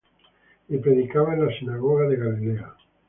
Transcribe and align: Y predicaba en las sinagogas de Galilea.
Y 0.67 0.77
predicaba 0.79 1.35
en 1.35 1.45
las 1.45 1.59
sinagogas 1.59 2.09
de 2.09 2.15
Galilea. 2.15 2.73